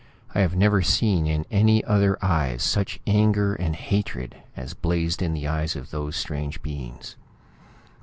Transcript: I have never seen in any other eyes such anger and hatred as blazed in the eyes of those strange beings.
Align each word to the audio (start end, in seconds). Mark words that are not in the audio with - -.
I 0.33 0.39
have 0.39 0.55
never 0.55 0.81
seen 0.81 1.27
in 1.27 1.45
any 1.51 1.83
other 1.83 2.17
eyes 2.25 2.63
such 2.63 2.99
anger 3.05 3.53
and 3.53 3.75
hatred 3.75 4.35
as 4.57 4.73
blazed 4.73 5.21
in 5.21 5.35
the 5.35 5.47
eyes 5.47 5.75
of 5.75 5.91
those 5.91 6.15
strange 6.15 6.63
beings. 6.63 7.17